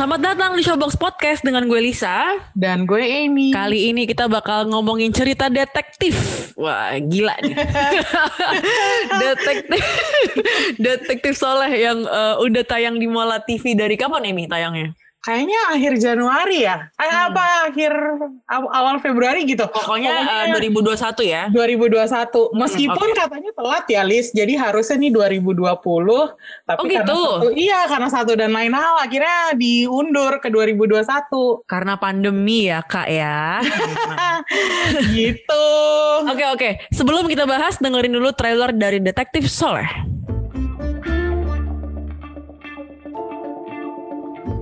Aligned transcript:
Selamat 0.00 0.32
datang 0.32 0.56
di 0.56 0.64
Showbox 0.64 0.96
Podcast 0.96 1.44
dengan 1.44 1.68
gue 1.68 1.76
Lisa. 1.76 2.40
Dan 2.56 2.88
gue 2.88 3.04
Amy. 3.04 3.52
Kali 3.52 3.92
ini 3.92 4.08
kita 4.08 4.32
bakal 4.32 4.64
ngomongin 4.72 5.12
cerita 5.12 5.52
detektif. 5.52 6.16
Wah, 6.56 6.96
gila 6.96 7.36
nih. 7.44 7.52
detektif 9.28 9.84
Detektif 10.80 11.36
Soleh 11.36 11.68
yang 11.76 12.08
uh, 12.08 12.40
udah 12.40 12.64
tayang 12.64 12.96
di 12.96 13.04
Mola 13.04 13.44
TV 13.44 13.76
dari 13.76 14.00
kapan 14.00 14.32
Amy 14.32 14.48
tayangnya? 14.48 14.96
Kayaknya 15.20 15.60
akhir 15.68 15.92
Januari 16.00 16.64
ya. 16.64 16.88
Eh 16.96 17.04
Hmm. 17.04 17.28
apa 17.28 17.44
akhir 17.68 17.92
aw- 18.48 18.72
awal 18.72 18.96
Februari 18.98 19.44
gitu. 19.44 19.68
Pokoknya, 19.68 20.16
uh, 20.16 20.44
2021 20.48 21.20
ya. 21.20 21.52
2021. 21.52 22.48
Meskipun 22.56 22.96
oke. 23.04 23.20
katanya 23.20 23.52
telat 23.52 23.84
ya, 23.86 24.00
Lis. 24.00 24.32
Jadi 24.32 24.56
harusnya 24.56 24.96
nih 24.96 25.12
2020. 25.12 26.32
Tapi 26.64 26.80
Oh, 26.80 26.84
karena 26.88 27.04
gitu? 27.04 27.20
satu, 27.36 27.48
iya, 27.52 27.84
karena 27.84 28.08
satu 28.08 28.32
dan 28.32 28.48
lain 28.48 28.72
hal 28.72 28.96
akhirnya 28.96 29.52
diundur 29.54 30.40
ke 30.40 30.48
2021. 30.48 31.60
Karena 31.68 32.00
pandemi 32.00 32.72
ya, 32.72 32.80
Kak 32.80 33.06
ya. 33.06 33.60
gitu. 35.12 35.66
Oke, 36.24 36.44
oke. 36.48 36.70
Sebelum 36.90 37.28
kita 37.28 37.44
bahas, 37.44 37.76
dengerin 37.76 38.08
dulu 38.10 38.32
trailer 38.32 38.72
dari 38.72 38.96
Detektif 38.98 39.44
Soleh. 39.46 39.84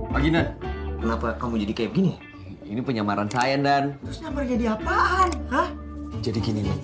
Pagi 0.09 0.35
Nan, 0.35 0.45
Kenapa 0.99 1.31
kamu 1.39 1.63
jadi 1.63 1.73
kayak 1.75 1.91
begini? 1.95 2.13
ini 2.69 2.85
penyamaran 2.85 3.25
saya 3.25 3.57
Dan. 3.57 3.97
Terus 4.05 4.21
nyamper 4.21 4.43
jadi 4.45 4.65
apaan? 4.77 5.29
Hah? 5.49 5.69
Jadi 6.21 6.37
gini 6.43 6.59
nih, 6.67 6.77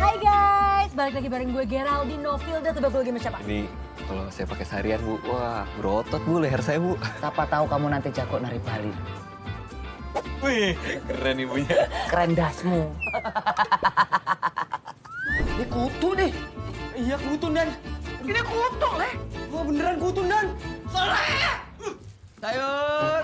Hai 0.00 0.14
guys, 0.16 0.92
balik 0.94 1.18
lagi 1.20 1.28
bareng 1.28 1.50
gue 1.50 1.64
Geraldine 1.66 2.22
Novilda 2.22 2.70
tebak 2.70 2.94
lagi 2.94 3.10
sama 3.10 3.20
siapa? 3.20 3.38
ini 3.44 3.66
kalau 4.06 4.24
saya 4.30 4.46
pakai 4.46 4.64
seharian 4.64 5.00
Bu, 5.02 5.18
wah 5.26 5.66
berotot 5.76 6.22
Bu 6.22 6.38
leher 6.38 6.62
saya 6.62 6.78
Bu. 6.78 6.94
Siapa 7.18 7.42
tahu 7.50 7.66
kamu 7.66 7.86
nanti 7.90 8.08
jago 8.14 8.38
nari 8.38 8.62
Bali. 8.62 8.92
Wih, 10.40 10.78
keren 11.10 11.36
ibunya. 11.42 11.76
Keren 12.06 12.32
dasmu. 12.38 12.88
Ini 15.58 15.64
kutu 15.66 16.08
nih. 16.14 16.30
Iya 16.94 17.16
kutu 17.18 17.46
Dan. 17.50 17.68
Ini 18.22 18.40
kutu, 18.46 18.88
leh. 18.96 19.12
Wah 19.50 19.62
beneran 19.66 19.96
kutu 19.98 20.22
Dan. 20.24 20.46
Sayur. 22.42 23.22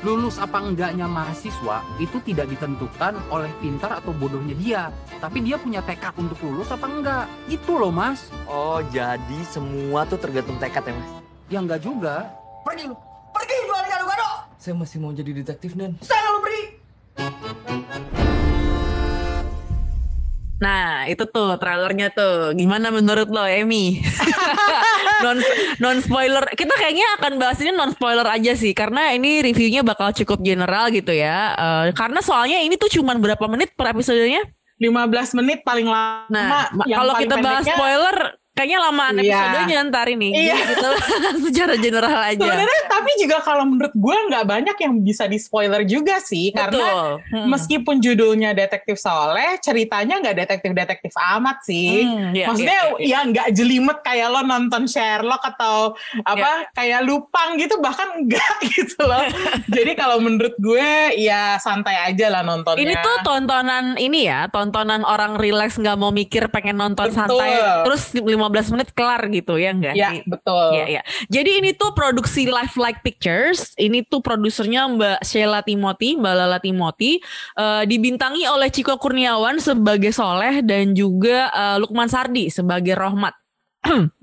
lulus 0.00 0.40
apa 0.40 0.56
enggaknya 0.56 1.04
mahasiswa 1.04 1.84
itu 2.00 2.16
tidak 2.24 2.48
ditentukan 2.48 3.20
oleh 3.28 3.52
pintar 3.60 4.00
atau 4.00 4.16
bodohnya 4.16 4.56
dia 4.56 4.82
tapi 5.20 5.44
dia 5.44 5.60
punya 5.60 5.84
tekad 5.84 6.16
untuk 6.16 6.40
lulus 6.40 6.72
apa 6.72 6.88
enggak 6.88 7.24
itu 7.52 7.76
loh 7.76 7.92
mas 7.92 8.32
Oh, 8.48 8.80
jadi 8.88 9.38
semua 9.44 10.08
tuh 10.08 10.16
tergantung 10.16 10.56
tekad 10.56 10.80
ya, 10.80 10.96
Mas? 10.96 11.10
ya 11.52 11.58
enggak 11.60 11.84
juga 11.84 12.32
Pergi 12.64 12.88
lu. 12.88 12.96
Pergi 13.36 13.54
jualan 13.68 13.86
gado-gado. 13.90 14.30
Saya 14.56 14.74
masih 14.78 14.96
mau 15.02 15.10
jadi 15.10 15.30
detektif 15.34 15.74
Dan. 15.74 15.98
Sana 16.00 16.28
lu 16.30 16.40
pergi. 16.40 16.62
Nah, 20.62 21.10
itu 21.10 21.26
tuh 21.26 21.58
trailernya 21.58 22.14
tuh. 22.14 22.54
Gimana 22.54 22.94
menurut 22.94 23.26
lo, 23.26 23.42
Emi? 23.42 23.98
non 25.26 25.42
non 25.82 25.98
spoiler. 25.98 26.46
Kita 26.54 26.78
kayaknya 26.78 27.18
akan 27.18 27.42
bahas 27.42 27.58
ini 27.58 27.74
non 27.74 27.90
spoiler 27.90 28.22
aja 28.30 28.54
sih, 28.54 28.70
karena 28.70 29.10
ini 29.10 29.42
reviewnya 29.42 29.82
bakal 29.82 30.14
cukup 30.14 30.38
general 30.38 30.86
gitu 30.94 31.10
ya. 31.10 31.58
Eh, 31.58 31.86
karena 31.98 32.22
soalnya 32.22 32.62
ini 32.62 32.78
tuh 32.78 32.86
cuman 32.94 33.18
berapa 33.18 33.42
menit 33.50 33.74
per 33.74 33.90
episodenya? 33.90 34.46
15 34.78 35.38
menit 35.42 35.58
paling 35.66 35.86
lama. 35.86 36.26
Nah, 36.30 36.70
Yang 36.86 36.98
kalau 36.98 37.14
kita 37.18 37.36
bahas 37.42 37.64
spoiler, 37.66 38.16
kayaknya 38.52 38.78
lamaan 38.80 39.16
Iya. 39.16 39.24
episodenya 39.24 39.78
ntar 39.88 40.06
ini. 40.06 40.28
Iya. 40.30 40.54
Jadi 40.54 40.64
kita 40.76 40.88
secara 41.48 41.74
general 41.76 42.20
aja. 42.20 42.36
Sebenarnya 42.38 42.82
tapi 42.86 43.10
juga 43.16 43.36
kalau 43.40 43.64
menurut 43.64 43.92
gue 43.92 44.16
nggak 44.28 44.44
banyak 44.44 44.76
yang 44.78 44.94
bisa 45.00 45.24
di 45.24 45.38
spoiler 45.40 45.82
juga 45.82 46.20
sih. 46.20 46.52
Karena 46.52 46.84
Betul. 46.84 47.10
Hmm. 47.32 47.48
meskipun 47.48 47.96
judulnya 47.98 48.52
detektif 48.52 49.00
Soleh, 49.00 49.56
ceritanya 49.58 50.20
nggak 50.20 50.36
detektif-detektif 50.36 51.12
amat 51.16 51.64
sih. 51.64 52.04
Hmm, 52.04 52.36
iya, 52.36 52.46
Maksudnya 52.52 52.80
iya, 53.00 53.00
iya. 53.00 53.18
ya 53.24 53.28
nggak 53.32 53.48
jelimet 53.52 53.98
kayak 54.00 54.28
lo 54.28 54.40
nonton 54.44 54.84
Sherlock 54.84 55.42
atau 55.42 55.96
apa 56.22 56.68
kayak 56.72 57.02
Lupang 57.02 57.56
gitu 57.56 57.80
bahkan 57.80 58.20
enggak 58.20 58.56
gitu 58.76 59.00
loh. 59.00 59.24
Jadi 59.68 59.92
kalau 59.96 60.20
menurut 60.20 60.54
gue 60.60 60.88
ya 61.16 61.56
santai 61.56 61.96
aja 62.04 62.28
lah 62.28 62.44
nontonnya. 62.44 62.84
Ini 62.84 62.94
tuh 63.00 63.16
tontonan 63.24 63.96
ini 63.96 64.28
ya, 64.28 64.46
tontonan 64.52 65.02
orang 65.02 65.40
relax 65.40 65.80
nggak 65.80 65.96
mau 65.96 66.12
mikir 66.12 66.52
pengen 66.52 66.76
nonton 66.78 67.08
Betul. 67.08 67.16
santai, 67.16 67.50
terus 67.88 68.12
15 68.50 68.74
menit 68.74 68.88
kelar 68.90 69.22
gitu 69.30 69.54
ya 69.54 69.70
enggak 69.70 69.94
ya 69.94 70.08
sih? 70.10 70.20
betul. 70.26 70.74
Iya, 70.74 70.84
iya. 70.98 71.02
Jadi 71.30 71.62
ini 71.62 71.70
tuh 71.78 71.94
produksi 71.94 72.50
Life 72.50 72.74
Like 72.74 73.06
Pictures. 73.06 73.78
Ini 73.78 74.02
tuh 74.10 74.18
produsernya 74.18 74.90
Mbak 74.90 75.22
Sheila 75.22 75.62
Timothy, 75.62 76.18
Mbak 76.18 76.34
Lala 76.34 76.58
Timothy. 76.58 77.22
Eh, 77.54 77.82
dibintangi 77.86 78.42
oleh 78.50 78.66
Ciko 78.74 78.98
Kurniawan 78.98 79.62
sebagai 79.62 80.10
Soleh 80.10 80.66
dan 80.66 80.98
juga 80.98 81.46
eh, 81.54 81.76
Lukman 81.78 82.10
Sardi 82.10 82.50
sebagai 82.50 82.98
Rohmat. 82.98 83.38
Hmm. 83.82 84.14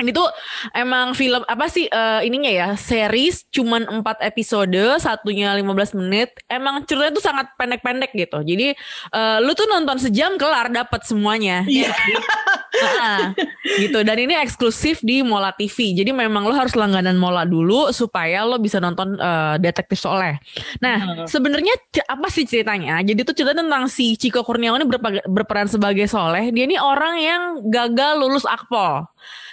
Ini 0.00 0.08
tuh 0.16 0.24
emang 0.72 1.12
film 1.12 1.44
apa 1.44 1.68
sih 1.68 1.84
eh, 1.84 2.20
ininya 2.24 2.48
ya 2.48 2.68
series 2.80 3.44
cuman 3.52 4.00
4 4.00 4.24
episode 4.24 4.96
satunya 4.96 5.52
15 5.52 6.00
menit 6.00 6.32
emang 6.48 6.80
ceritanya 6.88 7.12
tuh 7.12 7.20
sangat 7.20 7.52
pendek-pendek 7.60 8.08
gitu 8.16 8.40
jadi 8.40 8.72
eh, 9.12 9.38
lu 9.44 9.52
tuh 9.52 9.68
nonton 9.68 10.00
sejam 10.00 10.40
kelar 10.40 10.72
dapat 10.72 11.04
semuanya 11.04 11.60
Iya. 11.68 11.92
Nah, 12.72 13.36
gitu. 13.76 14.00
Dan 14.00 14.16
ini 14.16 14.34
eksklusif 14.38 15.04
di 15.04 15.20
Mola 15.20 15.52
TV 15.52 15.92
jadi 15.92 16.08
memang 16.10 16.48
lo 16.48 16.54
harus 16.56 16.72
langganan 16.72 17.20
Mola 17.20 17.44
dulu 17.44 17.92
supaya 17.92 18.48
lo 18.48 18.56
bisa 18.56 18.80
nonton 18.80 19.16
eh, 19.20 19.56
detektif 19.60 20.00
Soleh. 20.00 20.40
Nah 20.80 21.28
sebenarnya 21.28 21.76
apa 22.08 22.28
sih 22.32 22.48
ceritanya? 22.48 22.98
Jadi 23.04 23.20
tuh 23.22 23.36
cerita 23.36 23.52
tentang 23.52 23.86
si 23.92 24.16
Ciko 24.16 24.40
Kurniawan 24.42 24.82
ini 24.82 24.88
berpa- 24.88 25.26
berperan 25.28 25.68
sebagai 25.68 26.08
Soleh. 26.08 26.48
Dia 26.50 26.64
ini 26.64 26.80
orang 26.80 27.14
yang 27.20 27.42
gagal 27.68 28.18
lulus 28.18 28.48
akpol. 28.48 29.04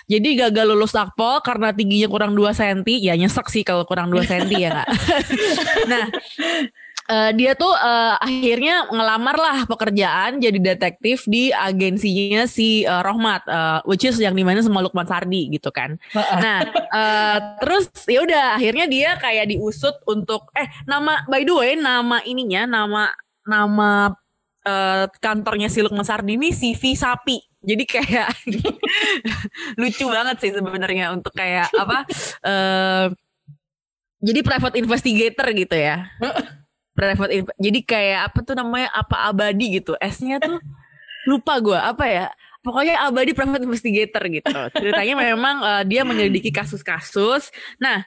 Jadi 0.10 0.42
gagal 0.42 0.66
lulus 0.74 0.98
akpol 0.98 1.38
karena 1.46 1.70
tingginya 1.70 2.10
kurang 2.10 2.34
2 2.34 2.50
cm 2.50 2.82
ya 2.98 3.14
nyesek 3.14 3.46
sih 3.46 3.62
kalau 3.62 3.86
kurang 3.86 4.10
2 4.10 4.26
cm 4.26 4.50
ya 4.58 4.70
nggak? 4.74 4.90
Nah 5.92 6.06
eh, 7.10 7.32
dia 7.34 7.58
tuh 7.58 7.74
eh, 7.74 8.16
akhirnya 8.22 8.86
ngelamar 8.94 9.36
lah 9.36 9.58
pekerjaan 9.66 10.38
jadi 10.38 10.60
detektif 10.62 11.26
di 11.26 11.50
agensinya 11.50 12.46
si 12.46 12.86
eh, 12.86 13.02
Rohmat, 13.02 13.44
eh, 13.50 13.80
which 13.90 14.06
is 14.06 14.22
yang 14.22 14.38
di 14.38 14.46
mana 14.46 14.62
sama 14.62 14.86
Lukman 14.86 15.10
Sardi 15.10 15.50
gitu 15.50 15.74
kan. 15.74 15.98
Nah, 16.14 16.62
eh, 16.70 17.38
terus 17.66 17.90
ya 18.06 18.22
udah 18.22 18.62
akhirnya 18.62 18.86
dia 18.86 19.10
kayak 19.18 19.50
diusut 19.50 19.98
untuk 20.06 20.54
eh 20.54 20.70
nama 20.86 21.26
by 21.26 21.42
the 21.42 21.56
way 21.58 21.74
nama 21.74 22.22
ininya 22.24 22.70
nama 22.70 23.10
nama 23.50 24.14
eh, 24.64 25.06
kantornya 25.18 25.68
si 25.68 25.82
Lukman 25.82 26.06
Sardi 26.06 26.38
ini 26.38 26.54
CV 26.54 26.94
Sapi. 26.94 27.42
Jadi 27.60 27.84
kayak 27.84 28.32
lucu 29.82 30.06
banget 30.08 30.38
sih 30.40 30.52
sebenarnya 30.56 31.12
untuk 31.12 31.36
kayak 31.36 31.68
apa 31.76 32.08
eh 32.48 33.12
jadi 34.20 34.40
private 34.44 34.76
investigator 34.80 35.48
gitu 35.56 35.76
ya 35.76 36.08
private 37.00 37.32
inv- 37.32 37.56
jadi 37.56 37.80
kayak 37.80 38.20
apa 38.28 38.40
tuh 38.44 38.60
namanya? 38.60 38.92
Apa 38.92 39.32
abadi 39.32 39.80
gitu. 39.80 39.96
S-nya 40.04 40.44
tuh 40.44 40.60
lupa 41.24 41.56
gua. 41.64 41.88
Apa 41.96 42.04
ya? 42.12 42.28
Pokoknya 42.60 43.00
abadi 43.08 43.32
private 43.32 43.64
investigator 43.64 44.28
gitu. 44.28 44.52
Ceritanya 44.76 45.16
memang 45.16 45.56
eh, 45.64 45.84
dia 45.88 46.04
menyelidiki 46.04 46.52
kasus-kasus. 46.52 47.56
Nah 47.80 48.04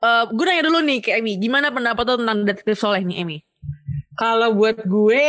eh 0.00 0.24
gue 0.32 0.44
nanya 0.48 0.64
dulu 0.72 0.80
nih 0.80 1.04
ke 1.04 1.20
Emi. 1.20 1.36
Gimana 1.36 1.68
pendapat 1.68 2.08
lo 2.08 2.16
tentang 2.16 2.48
detektif 2.48 2.80
Soleh 2.80 3.04
nih 3.04 3.20
Emi 3.20 3.44
Kalau 4.12 4.52
buat 4.52 4.74
gue, 4.80 5.26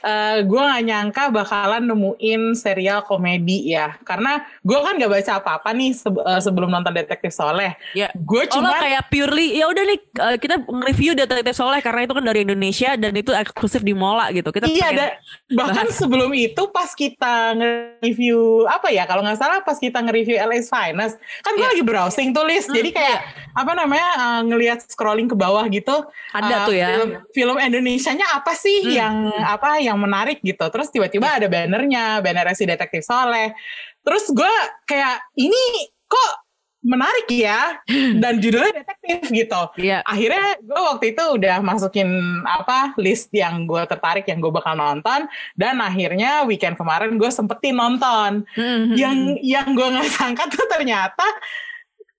eh, 0.00 0.36
gue 0.40 0.60
gak 0.62 0.82
nyangka 0.82 1.22
bakalan 1.28 1.82
nemuin 1.84 2.54
serial 2.54 3.02
komedi 3.02 3.68
ya. 3.68 3.98
Karena 4.00 4.32
gue 4.60 4.76
kan 4.76 4.94
gak 4.94 5.10
baca 5.10 5.32
apa-apa 5.36 5.70
nih 5.70 5.90
sebe- 5.92 6.22
eh, 6.22 6.38
sebelum 6.38 6.70
nonton 6.70 6.90
Detektif 6.90 7.30
Soleh. 7.30 7.74
ya 7.90 8.06
Gue 8.16 8.46
Oh 8.46 8.56
cuma 8.56 8.76
kayak 8.76 9.08
purely 9.08 9.54
ya 9.54 9.66
udah 9.66 9.82
nih 9.82 9.98
eh, 9.98 10.36
kita 10.36 10.62
nge-review 10.62 11.12
detektif 11.14 11.52
Soleh 11.52 11.80
karena 11.80 12.00
itu 12.02 12.12
kan 12.12 12.22
dari 12.22 12.40
Indonesia 12.40 12.94
dan 12.94 13.12
itu 13.12 13.30
eksklusif 13.30 13.80
di 13.80 13.92
Mola 13.92 14.30
gitu 14.30 14.48
kita 14.48 14.64
Iya, 14.64 14.88
pengen- 14.88 14.96
da- 14.96 15.16
bahkan 15.52 15.86
bahas. 15.86 15.98
sebelum 15.98 16.30
itu 16.30 16.62
pas 16.70 16.90
kita 16.92 17.34
nge-review 17.54 18.38
apa 18.66 18.88
ya? 18.88 19.04
Kalau 19.04 19.20
nggak 19.20 19.36
salah 19.36 19.58
pas 19.60 19.76
kita 19.76 19.98
nge-review 19.98 20.38
LA's 20.38 20.66
Finest, 20.66 21.14
kan 21.40 21.52
gue 21.52 21.60
Iya. 21.60 21.72
lagi 21.72 21.82
browsing 21.82 22.30
tulis. 22.30 22.64
Hmm, 22.64 22.74
Jadi 22.74 22.90
kayak 22.90 23.18
apa 23.52 23.72
namanya? 23.74 24.08
eh, 24.12 24.40
ngelihat 24.44 24.78
scrolling 24.86 25.26
ke 25.26 25.34
bawah 25.34 25.66
gitu. 25.66 26.06
Ada 26.30 26.54
eh, 26.54 26.60
tuh 26.62 26.74
ya. 26.74 26.86
Film, 26.90 27.10
film 27.32 27.56
Indonesianya 27.58 28.26
apa 28.36 28.52
sih 28.54 28.86
Hmm. 28.86 28.94
yang 28.94 29.16
apa 29.42 29.80
yang 29.82 29.98
menarik 29.98 30.38
gitu. 30.44 30.62
Terus 30.70 30.92
tiba-tiba 30.92 31.26
ada 31.40 31.50
bannernya, 31.50 32.22
banner 32.22 32.52
si 32.54 32.68
detektif 32.68 33.02
Soleh. 33.02 33.54
Terus 34.04 34.30
gue 34.30 34.54
kayak 34.86 35.20
ini 35.34 35.90
kok 36.06 36.32
menarik 36.80 37.28
ya 37.28 37.76
dan 38.24 38.40
judulnya 38.40 38.72
detektif 38.72 39.28
gitu. 39.28 39.62
Iya. 39.76 40.00
Akhirnya 40.00 40.56
gue 40.64 40.80
waktu 40.80 41.12
itu 41.12 41.24
udah 41.36 41.60
masukin 41.60 42.08
apa 42.48 42.96
list 42.96 43.28
yang 43.36 43.68
gue 43.68 43.84
tertarik 43.84 44.24
yang 44.24 44.40
gue 44.40 44.48
bakal 44.48 44.72
nonton 44.80 45.28
dan 45.60 45.76
akhirnya 45.84 46.48
weekend 46.48 46.80
kemarin 46.80 47.20
gue 47.20 47.28
sempetin 47.28 47.76
nonton. 47.76 48.48
Hmm. 48.56 48.96
Yang 48.96 49.36
yang 49.44 49.76
gue 49.76 49.88
nggak 49.92 50.08
sangka 50.08 50.48
tuh 50.48 50.64
ternyata 50.72 51.26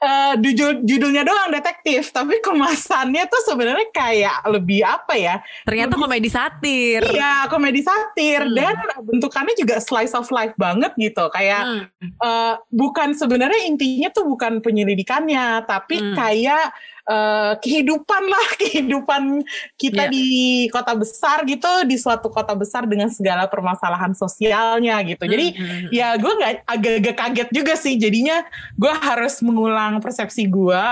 eh, 0.02 0.34
judul 0.42 0.82
judulnya 0.82 1.22
doang 1.22 1.54
detektif 1.54 2.10
tapi 2.10 2.42
kemasannya 2.42 3.30
tuh 3.30 3.42
sebenarnya 3.46 3.88
kayak 3.94 4.38
lebih 4.50 4.82
apa 4.82 5.14
ya 5.14 5.36
ternyata 5.62 5.94
komedi 5.94 6.26
satir. 6.28 7.06
Iya, 7.06 7.46
komedi 7.48 7.86
satir 7.86 8.42
Hmm. 8.44 8.56
dan 8.58 8.76
bentukannya 9.06 9.54
juga 9.54 9.78
slice 9.78 10.18
of 10.18 10.26
life 10.30 10.58
banget 10.58 10.90
gitu. 10.98 11.30
Kayak 11.30 11.62
Hmm. 11.62 12.10
eh, 12.18 12.54
bukan 12.68 13.14
sebenarnya 13.14 13.62
intinya 13.64 14.10
tuh 14.10 14.26
bukan 14.26 14.58
penyelidikannya, 14.60 15.64
tapi 15.66 16.02
Hmm. 16.02 16.16
kayak 16.18 16.74
eh, 17.02 17.54
kehidupan 17.58 18.24
lah, 18.30 18.48
kehidupan 18.62 19.42
kita 19.74 20.06
Iya. 20.08 20.14
di 20.14 20.28
kota 20.70 20.94
besar 20.94 21.42
gitu, 21.44 21.68
di 21.84 21.98
suatu 21.98 22.30
kota 22.30 22.54
besar 22.54 22.86
dengan 22.86 23.10
segala 23.10 23.50
permasalahan 23.50 24.14
sosialnya 24.14 25.02
gitu. 25.02 25.26
Jadi 25.26 25.48
Hmm. 25.52 25.90
ya 25.90 26.14
gue 26.16 26.30
nggak 26.30 26.54
agak-agak 26.62 27.16
kaget 27.18 27.50
juga 27.52 27.74
sih 27.74 27.98
jadinya 27.98 28.46
gue 28.78 28.94
harus 28.94 29.42
mengulang 29.42 29.91
persepsi 30.00 30.48
gue 30.48 30.86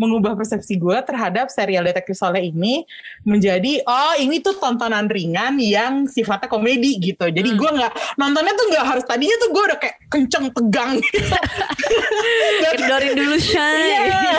mengubah 0.00 0.38
persepsi 0.38 0.78
gue 0.78 0.96
terhadap 1.04 1.50
serial 1.52 1.84
detektif 1.84 2.16
Soleh 2.16 2.48
ini 2.48 2.86
menjadi 3.26 3.84
oh 3.84 4.14
ini 4.16 4.40
tuh 4.40 4.56
tontonan 4.56 5.10
ringan 5.10 5.60
yang 5.60 6.06
sifatnya 6.06 6.48
komedi 6.48 6.96
gitu 7.02 7.28
jadi 7.28 7.50
Hmm. 7.50 7.58
gue 7.58 7.70
nggak 7.82 7.92
nontonnya 8.14 8.54
tuh 8.54 8.66
nggak 8.70 8.84
harus 8.86 9.04
tadinya 9.04 9.36
tuh 9.42 9.50
gue 9.50 9.62
udah 9.66 9.78
kayak 9.82 9.96
kenceng 10.06 10.46
tegang 10.54 10.92
gitu 11.10 11.34
Kendorin 12.70 13.12
dulu 13.16 13.36
Shay. 13.40 14.06
Iya, 14.06 14.38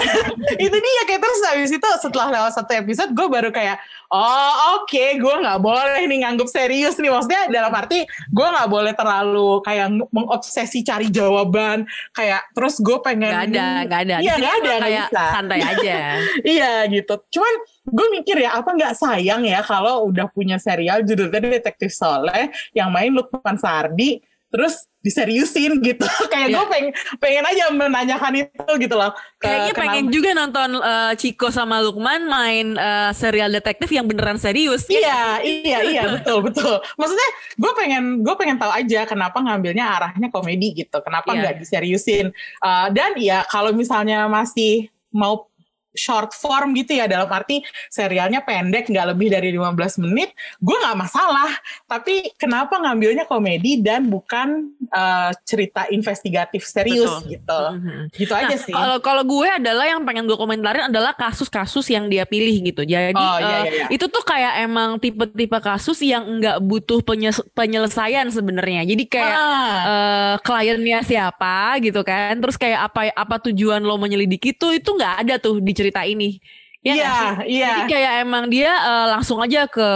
itu 0.56 0.78
dia 0.78 1.04
kayak 1.10 1.22
terus 1.22 1.41
habis 1.52 1.72
itu 1.72 1.88
setelah 2.00 2.28
lewat 2.32 2.52
satu 2.56 2.72
episode 2.74 3.12
gue 3.12 3.28
baru 3.28 3.50
kayak 3.52 3.78
oh 4.12 4.82
oke 4.82 5.04
gue 5.20 5.36
nggak 5.44 5.60
boleh 5.60 6.04
nih 6.08 6.24
nganggep 6.24 6.48
serius 6.48 7.00
nih 7.00 7.12
maksudnya 7.12 7.48
dalam 7.48 7.72
arti 7.72 8.04
gue 8.08 8.48
nggak 8.48 8.70
boleh 8.72 8.94
terlalu 8.96 9.60
kayak 9.64 9.88
mengobsesi 10.12 10.84
cari 10.84 11.08
jawaban 11.12 11.88
kayak 12.12 12.44
terus 12.56 12.80
gue 12.80 12.98
pengen 13.04 13.32
Gak 13.32 13.48
ada, 13.56 13.68
gak 13.88 14.02
ada. 14.08 14.16
Iya 14.20 14.34
nggak 14.40 14.54
ada 14.56 14.70
nggak 14.72 14.80
kayak 14.84 15.08
bisa. 15.08 15.24
santai 15.32 15.60
aja. 15.72 15.96
iya 16.44 16.72
gitu 16.92 17.14
cuman 17.40 17.54
gue 17.92 18.08
mikir 18.20 18.38
ya 18.40 18.60
apa 18.60 18.70
nggak 18.72 18.94
sayang 18.96 19.42
ya 19.48 19.60
kalau 19.66 20.08
udah 20.12 20.28
punya 20.32 20.56
serial 20.62 21.02
judulnya 21.04 21.40
Detektif 21.42 21.92
Soleh 21.96 22.52
yang 22.78 22.92
main 22.94 23.12
Lukman 23.12 23.58
Sardi 23.58 24.22
terus 24.52 24.74
diseriusin 25.02 25.82
gitu 25.82 26.06
kayak 26.30 26.48
Iya. 26.48 26.56
gue 26.56 26.66
pengen 26.68 26.92
pengen 27.18 27.44
aja 27.44 27.64
menanyakan 27.72 28.34
itu 28.38 28.72
gitu 28.78 28.94
loh 28.94 29.10
ke- 29.36 29.44
Kayaknya 29.44 29.72
kenapa- 29.72 29.82
pengen 29.88 30.06
juga 30.08 30.30
nonton 30.32 30.70
eh, 30.78 31.14
Chico 31.16 31.48
sama 31.50 31.80
Lukman 31.80 32.22
main 32.24 32.68
eh, 32.74 33.12
serial 33.12 33.50
detektif 33.50 33.90
yang 33.90 34.06
beneran 34.06 34.36
serius. 34.36 34.86
ya 34.86 35.00
Iya, 35.02 35.22
iya, 35.42 35.78
iya, 35.82 36.02
betul, 36.12 36.44
betul. 36.44 36.70
Maksudnya 36.94 37.30
gue 37.56 37.72
pengen, 37.74 38.04
gue 38.22 38.36
pengen 38.36 38.58
tahu 38.58 38.70
aja 38.70 39.02
kenapa 39.04 39.40
ngambilnya 39.40 39.86
arahnya 39.90 40.28
komedi 40.28 40.78
gitu, 40.78 41.00
kenapa 41.00 41.32
Iya. 41.32 41.40
nggak 41.42 41.56
diseriusin. 41.58 42.30
Uh, 42.60 42.92
dan 42.92 43.16
ya 43.16 43.42
kalau 43.46 43.72
misalnya 43.72 44.28
masih 44.28 44.86
mau 45.10 45.51
short 45.92 46.32
form 46.32 46.72
gitu 46.74 46.96
ya 46.96 47.06
dalam 47.06 47.28
arti 47.28 47.60
serialnya 47.88 48.42
pendek 48.42 48.88
nggak 48.88 49.08
lebih 49.12 49.28
dari 49.28 49.52
15 49.52 49.76
menit 50.00 50.32
gue 50.58 50.76
nggak 50.76 50.98
masalah 50.98 51.52
tapi 51.86 52.32
kenapa 52.36 52.78
ngambilnya 52.78 53.24
komedi 53.24 53.78
dan 53.78 54.08
bukan 54.08 54.72
uh, 54.88 55.32
cerita 55.44 55.88
investigatif 55.88 56.64
serius 56.64 57.12
Betul. 57.22 57.32
gitu 57.32 57.62
Mhm. 57.72 58.02
gitu 58.14 58.32
Nah, 58.32 58.42
aja 58.42 58.56
sih 58.56 58.72
Kalau 58.72 58.98
kalau 59.00 59.24
gue 59.24 59.48
adalah 59.48 59.86
yang 59.86 60.02
pengen 60.02 60.24
gue 60.24 60.36
komentarin 60.36 60.88
adalah 60.88 61.12
kasus-kasus 61.12 61.86
yang 61.88 62.08
dia 62.08 62.24
pilih 62.24 62.56
gitu. 62.64 62.82
Jadi 62.82 63.14
Oh, 63.14 63.38
iya, 63.38 63.46
eh, 63.46 63.62
iya, 63.62 63.72
iya. 63.72 63.86
itu 63.92 64.08
tuh 64.08 64.24
kayak 64.24 64.64
emang 64.64 64.98
tipe-tipe 64.98 65.60
kasus 65.60 66.00
yang 66.02 66.24
nggak 66.40 66.58
butuh 66.60 67.00
penyes- 67.02 67.44
penyelesaian 67.52 68.28
sebenarnya. 68.28 68.82
Jadi 68.84 69.04
kayak 69.06 69.36
Ah, 69.36 69.76
eh 69.84 70.34
kliennya 70.42 71.04
siapa 71.04 71.78
gitu 71.80 72.02
kan. 72.02 72.34
Terus 72.38 72.56
kayak 72.56 72.80
apa 72.88 73.02
apa 73.12 73.36
tujuan 73.46 73.80
lo 73.80 73.96
menyelidiki 73.96 74.52
itu 74.52 74.72
itu 74.72 74.90
nggak 74.90 75.16
ada 75.22 75.36
tuh 75.38 75.60
di 75.60 75.72
cerita 75.82 76.06
ini. 76.06 76.38
Ya 76.82 76.98
nggak 76.98 77.10
iya 77.10 77.14
sih? 77.14 77.30
iya 77.62 77.68
Jadi 77.70 77.82
kayak 77.94 78.14
emang 78.26 78.44
dia 78.50 78.72
eh, 78.74 79.08
langsung 79.14 79.38
aja 79.42 79.66
ke 79.70 79.88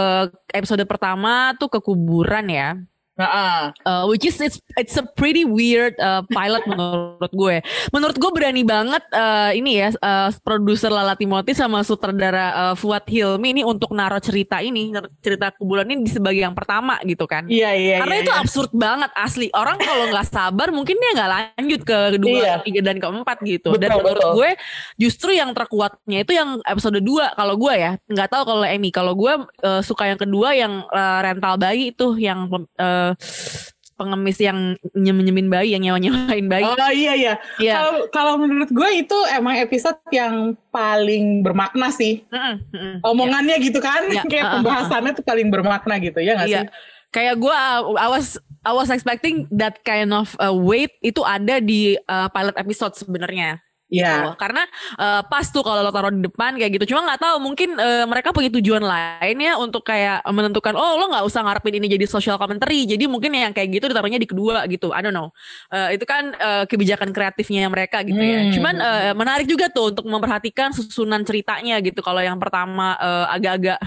episode 0.54 0.82
pertama 0.86 1.54
tuh 1.58 1.70
ke 1.70 1.78
kuburan 1.82 2.46
ya. 2.50 2.78
Heeh. 3.16 3.72
Uh, 3.80 4.04
which 4.12 4.28
is 4.28 4.36
it's, 4.44 4.60
it's 4.76 4.96
a 5.00 5.04
pretty 5.16 5.48
weird 5.48 5.96
uh, 5.96 6.20
pilot 6.28 6.60
menurut 6.68 7.32
gue. 7.32 7.56
Menurut 7.88 8.16
gue 8.20 8.30
berani 8.30 8.60
banget 8.60 9.00
uh, 9.16 9.56
ini 9.56 9.80
ya 9.80 9.88
uh, 10.04 10.28
produser 10.44 10.92
Lala 10.92 11.16
Timothy 11.16 11.56
sama 11.56 11.80
sutradara 11.80 12.52
uh, 12.52 12.74
Fuad 12.76 13.08
Hilmi 13.08 13.56
ini 13.56 13.62
untuk 13.64 13.96
naruh 13.96 14.20
cerita 14.20 14.60
ini 14.60 14.92
cerita 15.24 15.48
kuburan 15.56 15.88
ini 15.88 16.04
di 16.04 16.12
sebagai 16.12 16.44
yang 16.44 16.52
pertama 16.52 17.00
gitu 17.08 17.24
kan. 17.24 17.48
iya 17.48 17.72
iya 17.72 18.04
Karena 18.04 18.14
iya, 18.20 18.24
itu 18.28 18.32
iya. 18.36 18.40
absurd 18.44 18.70
banget 18.76 19.10
asli. 19.16 19.48
Orang 19.56 19.80
kalau 19.80 20.12
nggak 20.12 20.28
sabar 20.28 20.68
mungkin 20.68 21.00
dia 21.00 21.10
nggak 21.16 21.30
lanjut 21.32 21.80
ke 21.88 21.98
kedua, 22.20 22.36
Iya. 22.36 22.54
ketiga 22.60 22.80
dan 22.92 22.96
keempat 23.00 23.36
gitu. 23.48 23.70
dan 23.80 23.96
Betul, 23.96 24.00
menurut 24.04 24.20
betul. 24.20 24.32
gue 24.36 24.50
justru 25.00 25.30
yang 25.32 25.50
terkuatnya 25.56 26.18
itu 26.20 26.32
yang 26.36 26.60
episode 26.68 27.00
2 27.00 27.32
kalau 27.32 27.54
gue 27.56 27.74
ya. 27.80 27.92
Nggak 28.12 28.28
tahu 28.28 28.42
kalau 28.44 28.64
Emmy. 28.68 28.92
Kalau 28.92 29.16
gue 29.16 29.32
uh, 29.64 29.80
suka 29.80 30.04
yang 30.04 30.20
kedua 30.20 30.52
yang 30.52 30.84
uh, 30.92 31.18
rental 31.24 31.56
bayi 31.56 31.96
itu 31.96 32.12
yang 32.20 32.44
uh, 32.76 33.05
pengemis 33.96 34.36
yang 34.36 34.76
nyem-nyemin 34.92 35.48
bayi, 35.48 35.72
yang 35.72 35.82
nyewa-nyewain 35.82 36.46
bayi. 36.52 36.68
Oh 36.68 36.92
iya 36.92 37.12
iya. 37.16 37.34
Iya. 37.56 37.74
Kalau 37.80 37.92
kalau 38.12 38.32
menurut 38.36 38.68
gue 38.68 38.88
itu 38.92 39.18
emang 39.32 39.56
episode 39.56 39.96
yang 40.12 40.52
paling 40.68 41.40
bermakna 41.40 41.88
sih. 41.88 42.20
Mm-mm, 42.28 42.54
mm-mm. 42.76 42.94
Omongannya 43.00 43.56
gitu 43.64 43.80
kan, 43.80 44.04
Iya. 44.04 44.22
kayak 44.30 44.44
Uh, 44.44 44.46
uh, 44.46 44.52
uh. 44.52 44.56
pembahasannya 44.60 45.12
tuh 45.16 45.24
paling 45.24 45.48
bermakna 45.48 45.96
gitu 45.96 46.20
ya 46.20 46.36
nggak 46.36 46.48
Iya. 46.48 46.60
sih? 46.64 46.68
Kayak 47.08 47.40
gue, 47.40 47.54
uh, 47.56 47.96
I 47.96 48.08
was 48.12 48.36
I 48.66 48.76
was 48.76 48.92
expecting 48.92 49.48
that 49.48 49.80
kind 49.80 50.12
of 50.12 50.36
uh, 50.36 50.52
weight 50.52 50.92
itu 51.00 51.24
ada 51.24 51.64
di 51.64 51.96
uh, 51.96 52.28
pilot 52.28 52.58
episode 52.60 52.92
sebenarnya. 53.00 53.64
Iya. 53.86 54.12
Gitu. 54.18 54.30
Karena 54.34 54.62
uh, 54.98 55.22
pas 55.26 55.46
tuh 55.46 55.62
kalau 55.62 55.86
lo 55.86 55.94
taruh 55.94 56.10
di 56.10 56.22
depan 56.26 56.58
kayak 56.58 56.72
gitu. 56.78 56.94
Cuma 56.94 57.06
nggak 57.06 57.20
tahu 57.22 57.36
mungkin 57.38 57.78
uh, 57.78 58.04
mereka 58.10 58.34
punya 58.34 58.50
tujuan 58.50 58.82
lain 58.82 59.36
ya 59.38 59.54
untuk 59.62 59.86
kayak 59.86 60.26
menentukan 60.26 60.74
oh 60.74 60.98
lo 60.98 61.06
nggak 61.14 61.24
usah 61.26 61.46
ngarepin 61.46 61.78
ini 61.78 61.86
jadi 61.94 62.06
social 62.10 62.34
commentary. 62.34 62.82
Jadi 62.82 63.06
mungkin 63.06 63.30
yang 63.30 63.54
kayak 63.54 63.78
gitu 63.78 63.86
ditaruhnya 63.86 64.18
di 64.18 64.26
kedua 64.26 64.66
gitu. 64.66 64.90
I 64.90 65.00
don't 65.06 65.14
know. 65.14 65.30
Uh, 65.70 65.94
itu 65.94 66.02
kan 66.02 66.34
uh, 66.34 66.64
kebijakan 66.66 67.14
kreatifnya 67.14 67.70
mereka 67.70 68.02
gitu 68.02 68.18
ya. 68.18 68.50
Hmm. 68.50 68.52
Cuman 68.58 68.74
uh, 68.82 69.14
menarik 69.14 69.46
juga 69.46 69.70
tuh 69.70 69.94
untuk 69.94 70.04
memperhatikan 70.10 70.74
susunan 70.74 71.22
ceritanya 71.22 71.78
gitu. 71.78 72.02
Kalau 72.02 72.18
yang 72.18 72.42
pertama 72.42 72.98
uh, 72.98 73.30
agak-agak 73.30 73.78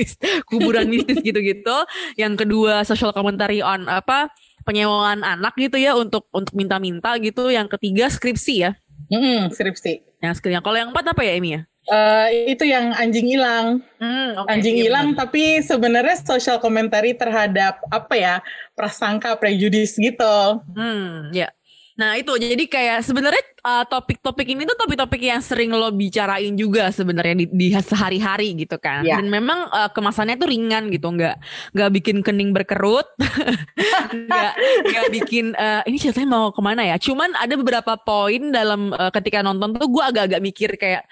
kuburan 0.52 0.84
mistis 0.92 1.24
gitu-gitu. 1.24 1.76
Yang 2.20 2.44
kedua 2.44 2.84
social 2.84 3.16
commentary 3.16 3.64
on 3.64 3.88
apa 3.88 4.28
penyewaan 4.68 5.22
anak 5.22 5.54
gitu 5.56 5.78
ya 5.80 5.96
untuk 5.96 6.28
untuk 6.36 6.52
minta-minta 6.52 7.16
gitu. 7.16 7.48
Yang 7.48 7.72
ketiga 7.80 8.12
skripsi 8.12 8.54
ya. 8.60 8.76
Mm-mm, 9.08 9.50
skripsi. 9.50 10.02
Yang 10.20 10.34
skripsi. 10.40 10.58
Kalau 10.60 10.78
yang 10.78 10.90
empat 10.90 11.04
apa 11.12 11.22
ya 11.22 11.32
Emi 11.36 11.50
ya? 11.54 11.62
Eh, 11.86 12.50
itu 12.50 12.66
yang 12.66 12.90
anjing 12.98 13.30
hilang, 13.30 13.78
Hmm, 14.02 14.34
oke. 14.42 14.50
anjing 14.50 14.74
Iya, 14.74 14.90
hilang, 14.90 15.14
benar. 15.14 15.30
tapi 15.30 15.62
sebenarnya 15.62 16.18
social 16.18 16.58
commentary 16.58 17.14
terhadap 17.14 17.78
apa 17.94 18.14
ya 18.18 18.34
prasangka 18.74 19.38
prejudis 19.38 19.94
gitu. 19.94 20.36
Hmm, 20.74 21.30
ya. 21.30 21.46
Nah 21.96 22.20
itu 22.20 22.28
jadi 22.36 22.64
kayak 22.68 22.98
sebenarnya 23.08 23.44
uh, 23.64 23.84
topik-topik 23.88 24.44
ini 24.44 24.68
tuh 24.68 24.76
topik-topik 24.76 25.16
yang 25.16 25.40
sering 25.40 25.72
lo 25.72 25.88
bicarain 25.88 26.52
juga 26.52 26.92
sebenarnya 26.92 27.34
di, 27.40 27.46
di 27.48 27.68
sehari-hari 27.72 28.52
gitu 28.52 28.76
kan. 28.76 29.00
Iya. 29.00 29.16
Dan 29.16 29.32
memang 29.32 29.72
uh, 29.72 29.88
kemasannya 29.88 30.36
tuh 30.36 30.48
ringan 30.52 30.92
gitu, 30.92 31.08
nggak 31.08 31.36
nggak 31.72 31.90
bikin 31.96 32.16
kening 32.20 32.52
berkerut, 32.52 33.08
nggak 34.28 34.52
nggak 34.92 35.06
bikin 35.08 35.56
uh, 35.56 35.80
ini 35.88 35.96
ceritanya 35.96 36.28
mau 36.36 36.52
ke 36.52 36.60
mana 36.60 36.84
ya. 36.84 37.00
Cuman 37.00 37.32
ada 37.32 37.54
beberapa 37.56 37.96
poin 37.96 38.52
dalam 38.52 38.92
uh, 38.92 39.08
ketika 39.08 39.40
nonton 39.40 39.72
tuh 39.80 39.88
gue 39.88 40.04
agak-agak 40.04 40.40
mikir 40.44 40.70
kayak 40.76 41.08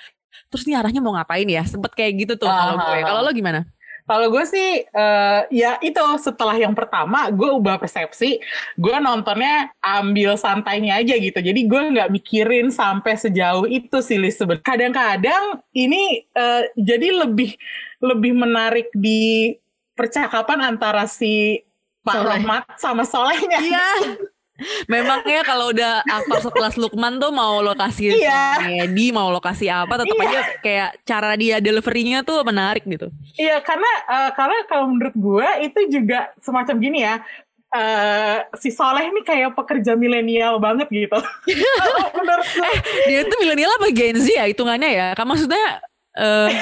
terus 0.52 0.68
nih 0.68 0.76
arahnya 0.76 1.00
mau 1.00 1.16
ngapain 1.16 1.48
ya? 1.48 1.64
Sempet 1.64 1.96
kayak 1.96 2.12
gitu 2.28 2.32
tuh 2.36 2.48
kalau 2.52 2.76
gue. 2.76 3.00
Kalau 3.00 3.20
lo 3.24 3.32
gimana? 3.32 3.64
Kalau 4.04 4.28
gue 4.28 4.44
sih, 4.44 4.84
eh, 4.84 5.40
ya 5.48 5.80
itu 5.80 6.04
setelah 6.20 6.52
yang 6.52 6.76
pertama 6.76 7.32
gue 7.32 7.48
ubah 7.56 7.80
persepsi, 7.80 8.36
gue 8.76 8.96
nontonnya 9.00 9.72
ambil 9.80 10.36
santainya 10.36 11.00
aja 11.00 11.16
gitu. 11.16 11.40
Jadi 11.40 11.64
gue 11.64 11.82
nggak 11.96 12.12
mikirin 12.12 12.68
sampai 12.68 13.16
sejauh 13.16 13.64
itu 13.64 14.04
sih 14.04 14.20
Lis 14.20 14.36
sebenarnya. 14.36 14.64
Kadang-kadang 14.64 15.64
ini 15.72 16.20
eh, 16.20 16.62
jadi 16.76 17.24
lebih 17.24 17.56
lebih 18.04 18.32
menarik 18.36 18.92
di 18.92 19.56
percakapan 19.96 20.74
antara 20.76 21.08
si 21.08 21.64
Pak 22.04 22.12
Soleh. 22.12 22.28
Rohmat 22.28 22.64
sama 22.76 23.08
Solehnya. 23.08 23.58
Iya. 23.64 23.88
Memangnya 24.86 25.42
kalau 25.42 25.68
udah 25.68 26.00
aktor 26.04 26.38
sekelas 26.40 26.78
Lukman 26.78 27.18
tuh 27.18 27.28
mau 27.28 27.58
lokasi 27.58 28.14
Iya. 28.14 28.62
komedi, 28.62 29.10
mau 29.10 29.26
lokasi 29.28 29.66
apa, 29.66 29.98
tetap 29.98 30.14
Iya. 30.14 30.24
aja 30.24 30.40
kayak 30.60 30.90
cara 31.02 31.30
dia 31.34 31.58
deliverynya 31.58 32.22
tuh 32.22 32.38
menarik 32.42 32.86
gitu. 32.86 33.10
Iya 33.34 33.58
karena 33.60 33.90
eh, 34.06 34.30
karena 34.32 34.56
kalau 34.64 34.86
menurut 34.88 35.10
gue 35.12 35.48
itu 35.64 35.80
juga 35.90 36.30
semacam 36.38 36.74
gini 36.76 37.00
ya. 37.02 37.18
eh, 37.72 38.38
si 38.54 38.70
Soleh 38.70 39.10
ini 39.10 39.26
kayak 39.26 39.58
pekerja 39.58 39.98
milenial 39.98 40.62
banget 40.62 40.86
gitu. 40.86 41.18
Menurut 42.14 42.46
gue, 42.46 42.70
Dia 43.04 43.26
tuh 43.26 43.34
milenial 43.36 43.74
apa 43.74 43.90
Gen 43.90 44.14
Z 44.14 44.30
ya 44.30 44.46
hitungannya 44.46 44.90
ya? 44.94 45.08
Kan 45.12 45.26
maksudnya 45.26 45.82
eh, 46.14 46.54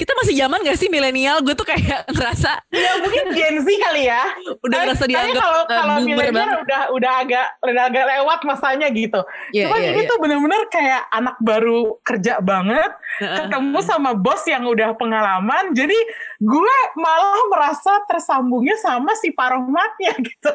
kita 0.00 0.16
masih 0.16 0.34
zaman 0.34 0.64
gak 0.64 0.78
sih 0.80 0.88
milenial? 0.88 1.44
Gue 1.44 1.52
tuh 1.52 1.68
kayak 1.68 2.08
ngerasa 2.16 2.64
ya 2.72 2.92
mungkin 3.04 3.24
Gen 3.36 3.60
Z 3.60 3.68
kali 3.68 4.08
ya. 4.08 4.24
udah 4.64 4.72
Tapi- 4.72 4.84
ngerasa 4.88 5.04
dianggap 5.04 5.42
kalau 5.44 5.60
eh, 5.60 5.68
kalau 5.68 5.94
milenial 6.00 6.50
udah 6.64 6.82
udah 6.96 7.12
agak 7.20 7.46
udah 7.60 7.82
agak 7.84 8.04
lewat 8.08 8.40
masanya 8.48 8.88
gitu. 8.88 9.20
Iya, 9.52 9.68
Cuman 9.68 9.78
iya, 9.84 9.88
ini 9.92 10.00
iya. 10.00 10.08
tuh 10.08 10.16
bener-bener 10.16 10.62
kayak 10.72 11.02
anak 11.12 11.36
baru 11.44 12.00
kerja 12.00 12.40
banget, 12.40 12.90
ketemu 13.20 13.78
sama 13.84 14.16
bos 14.16 14.40
yang 14.48 14.64
udah 14.64 14.96
pengalaman. 14.96 15.76
Jadi 15.76 15.96
gue 16.40 16.76
malah 16.96 17.44
merasa 17.52 18.00
tersambungnya 18.08 18.80
sama 18.80 19.12
si 19.20 19.28
Parohmatnya 19.30 20.16
gitu. 20.32 20.50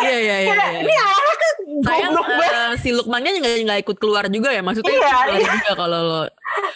Iya 0.00 0.16
iya 0.16 0.36
iya. 0.40 0.54
Iya. 0.56 0.66
Ini 0.80 0.94
anak 0.96 1.36
kan 1.36 1.54
Sayang 1.66 2.12
eh, 2.16 2.72
si 2.80 2.88
Lukmannya 2.94 3.36
nggak 3.36 3.54
nggak 3.66 3.78
ikut 3.84 3.96
keluar 4.00 4.24
juga 4.30 4.48
ya 4.48 4.62
maksudnya 4.64 4.96
Iya, 4.96 5.36
iya. 5.36 5.50
juga 5.60 5.72
kalau 5.76 5.98
lo 6.00 6.22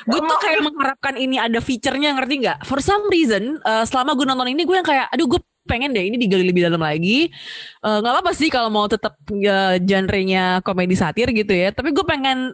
gue 0.09 0.21
tuh 0.21 0.39
kayak 0.41 0.61
mengharapkan 0.65 1.15
ini 1.17 1.37
ada 1.37 1.59
feature-nya 1.59 2.17
ngerti 2.17 2.35
nggak? 2.47 2.59
For 2.67 2.81
some 2.81 3.09
reason 3.09 3.59
eh, 3.63 3.85
selama 3.85 4.17
gue 4.17 4.27
nonton 4.27 4.49
ini 4.51 4.63
gue 4.65 4.77
yang 4.77 4.87
kayak 4.87 5.09
aduh 5.13 5.27
gue 5.27 5.41
pengen 5.69 5.95
deh 5.95 6.03
ini 6.03 6.17
digali 6.19 6.45
lebih 6.49 6.67
dalam 6.67 6.83
lagi. 6.83 7.29
Eh, 7.85 7.99
nggak 8.01 8.13
apa-apa 8.13 8.33
sih 8.33 8.49
kalau 8.49 8.69
mau 8.73 8.87
tetap 8.91 9.17
eh, 9.31 9.77
genre-nya 9.81 10.65
komedi 10.65 10.97
satir 10.97 11.31
gitu 11.33 11.53
ya 11.53 11.71
tapi 11.71 11.93
gue 11.95 12.05
pengen 12.05 12.53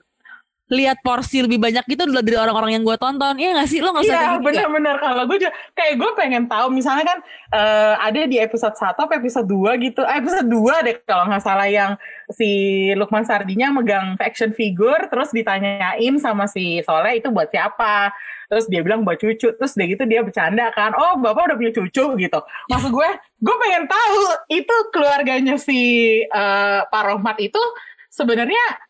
lihat 0.67 0.99
porsi 1.07 1.47
lebih 1.47 1.63
banyak 1.63 1.87
gitu 1.87 2.11
dari 2.11 2.35
orang-orang 2.35 2.75
yang 2.75 2.83
gue 2.83 2.99
tonton. 2.99 3.39
Iya 3.39 3.55
nggak 3.55 3.69
sih? 3.71 3.79
Lo 3.79 3.95
nggak 3.95 4.03
usah 4.03 4.11
Iya 4.11 4.19
gitu. 4.19 4.35
ya? 4.35 4.43
benar-benar. 4.43 4.97
Kalau 4.99 5.23
gue 5.31 5.39
juga 5.39 5.53
kayak 5.79 5.95
gue 5.95 6.11
pengen 6.19 6.45
tahu 6.51 6.67
misalnya 6.75 7.05
kan 7.07 7.19
eh, 7.55 7.95
ada 8.03 8.21
di 8.27 8.37
episode 8.43 8.75
1 8.75 8.99
atau 8.99 9.07
episode 9.07 9.47
2 9.47 9.87
gitu. 9.87 10.03
Eh, 10.03 10.17
episode 10.19 10.49
2 10.51 10.87
deh 10.87 10.97
kalau 11.07 11.31
nggak 11.31 11.45
salah 11.47 11.71
yang 11.71 11.95
si 12.35 12.51
Lukman 12.99 13.23
Sardinya 13.23 13.71
megang 13.71 14.19
action 14.19 14.51
figure 14.51 15.07
terus 15.07 15.31
ditanyain 15.31 16.15
sama 16.19 16.51
si 16.51 16.83
Soleh 16.83 17.23
itu 17.23 17.31
buat 17.31 17.47
siapa. 17.47 18.11
Terus 18.51 18.67
dia 18.67 18.83
bilang 18.83 19.07
buat 19.07 19.19
cucu 19.23 19.55
terus 19.55 19.75
dia 19.79 19.87
gitu 19.87 20.03
dia 20.03 20.27
bercanda 20.27 20.67
kan. 20.75 20.91
Oh 20.99 21.15
bapak 21.23 21.55
udah 21.55 21.57
punya 21.63 21.73
cucu 21.79 22.05
gitu. 22.19 22.41
Maksud 22.75 22.91
gue 22.91 23.09
gue 23.39 23.57
pengen 23.63 23.87
tahu 23.87 24.23
itu 24.51 24.77
keluarganya 24.91 25.55
si 25.63 25.79
eh, 26.27 26.81
Pak 26.83 27.03
Rohmat 27.07 27.39
itu 27.39 27.63
sebenarnya 28.11 28.86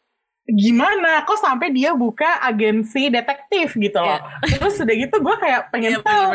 gimana 0.49 1.23
kok 1.23 1.37
sampai 1.37 1.69
dia 1.69 1.91
buka 1.91 2.39
agensi 2.41 3.09
detektif 3.09 3.75
gitu 3.75 3.99
loh. 3.99 4.23
Terus 4.45 4.79
udah 4.79 4.95
gitu 4.97 5.17
gue 5.19 5.37
kayak 5.37 5.69
pengen 5.69 5.91
Iya, 5.93 6.01
tahu 6.01 6.27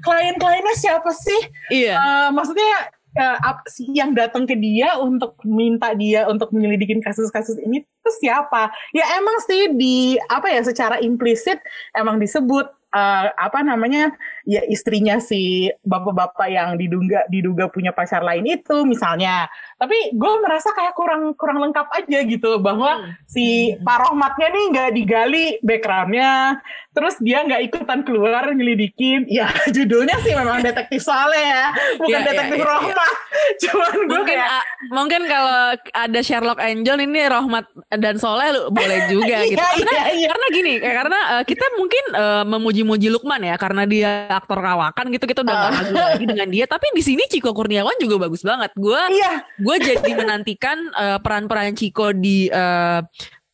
klien-kliennya 0.00 0.74
siapa 0.74 1.10
sih? 1.10 1.40
iya 1.68 1.94
Eh, 1.96 2.28
maksudnya 2.30 2.70
eh, 3.12 3.36
ap- 3.40 3.66
si 3.66 3.90
yang 3.90 4.12
datang 4.12 4.44
ke 4.44 4.54
dia 4.54 4.94
untuk 4.96 5.34
minta 5.42 5.90
dia 5.92 6.26
untuk 6.26 6.50
menyelidikin 6.50 7.00
kasus-kasus 7.00 7.58
ini 7.58 7.82
itu 7.82 8.10
siapa? 8.16 8.70
Ya 8.92 9.16
emang 9.16 9.34
sih 9.42 9.72
di 9.72 9.96
apa 10.26 10.46
ya 10.46 10.62
secara 10.62 11.00
implisit 11.00 11.58
emang 11.92 12.16
disebut 12.16 12.66
eh, 12.92 13.26
apa 13.34 13.60
namanya 13.60 14.14
ya 14.46 14.62
istrinya 14.70 15.18
si 15.18 15.66
bapak-bapak 15.82 16.46
yang 16.46 16.78
diduga 16.78 17.26
diduga 17.26 17.66
punya 17.66 17.90
pacar 17.90 18.22
lain 18.22 18.46
itu 18.46 18.86
misalnya. 18.86 19.50
Tapi 19.76 20.14
gue 20.14 20.32
merasa 20.40 20.70
kayak 20.72 20.94
kurang 20.94 21.34
kurang 21.34 21.58
lengkap 21.60 21.90
aja 21.90 22.18
gitu 22.22 22.62
bahwa 22.62 23.10
si 23.26 23.74
Pak 23.82 23.98
Rohmatnya 24.06 24.48
nih 24.54 24.64
nggak 24.72 24.90
digali 24.94 25.44
backgroundnya, 25.60 26.62
terus 26.94 27.18
dia 27.18 27.42
nggak 27.42 27.74
ikutan 27.74 28.06
keluar 28.06 28.46
nyelidikin. 28.54 29.26
Ya 29.26 29.50
judulnya 29.76 30.16
sih 30.22 30.32
memang 30.32 30.62
detektif 30.62 31.02
Saleh 31.02 31.42
ya, 31.42 31.66
bukan 31.98 32.08
Iya, 32.08 32.18
iya, 32.22 32.28
detektif 32.30 32.56
iya, 32.56 32.64
iya. 32.64 32.72
Rohmat. 32.72 33.14
Cuman 33.66 33.90
gue 33.92 34.06
mungkin 34.06 34.38
kayak 34.38 34.62
mungkin 34.94 35.20
kalau 35.26 35.58
ada 35.90 36.20
Sherlock 36.22 36.58
John 36.86 37.00
ini 37.02 37.20
Rohmat 37.26 37.66
dan 37.98 38.14
Soleh 38.22 38.48
lu 38.54 38.62
boleh 38.70 38.98
juga 39.12 39.42
gitu 39.42 39.58
Iya, 39.58 39.82
karena 39.82 39.92
iya, 39.92 40.04
iya. 40.14 40.28
karena 40.30 40.46
gini 40.54 40.72
kayak 40.78 40.96
karena 41.02 41.18
eh, 41.34 41.44
kita 41.46 41.66
mungkin 41.74 42.04
eh, 42.14 42.44
memuji-muji 42.46 43.08
Lukman 43.10 43.42
ya 43.42 43.56
karena 43.58 43.82
dia 43.88 44.10
aktor 44.36 44.58
kawakan 44.58 45.08
gitu 45.08 45.24
kita 45.24 45.40
udah 45.40 45.54
gak 45.54 45.66
Ah. 45.66 45.74
ragu 45.80 45.94
lagi 45.94 46.24
dengan 46.28 46.48
dia. 46.48 46.64
Tapi 46.64 46.86
di 46.92 47.02
sini 47.02 47.24
Ciko 47.26 47.50
Kurniawan 47.50 47.96
juga 47.96 48.22
bagus 48.22 48.40
banget. 48.40 48.70
Gue 48.76 49.00
Iya, 49.10 49.44
gue 49.56 49.76
jadi 49.78 50.10
menantikan 50.12 50.78
eh, 50.92 51.18
peran-peran 51.18 51.72
Ciko 51.72 52.12
di 52.12 52.46
eh, 52.46 53.00